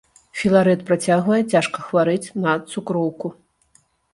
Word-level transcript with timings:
Філарэт 0.39 0.81
працягвае 0.87 1.37
цяжка 1.53 1.85
хварэць 1.91 2.33
на 2.47 2.57
цукроўку. 2.73 3.27